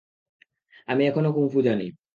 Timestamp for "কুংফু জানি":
1.35-1.87